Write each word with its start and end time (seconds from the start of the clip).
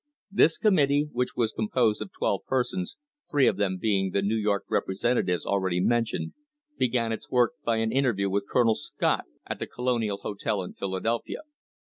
This 0.31 0.57
committee, 0.57 1.09
which 1.11 1.35
was 1.35 1.51
composed 1.51 2.01
of 2.01 2.09
twelve 2.11 2.43
persons, 2.47 2.97
three 3.29 3.45
of 3.45 3.57
them 3.57 3.77
being 3.77 4.09
the 4.09 4.23
New 4.23 4.33
York 4.35 4.65
representatives 4.67 5.45
already 5.45 5.79
mentioned, 5.79 6.33
began 6.75 7.11
its 7.11 7.29
work 7.29 7.51
by 7.63 7.77
an 7.77 7.91
interview 7.91 8.27
with 8.27 8.49
Colonel 8.49 8.73
Scott 8.73 9.25
at 9.45 9.59
the 9.59 9.67
Colonial 9.67 10.17
Hotel 10.17 10.63
in 10.63 10.73
Philadelphia. 10.73 11.41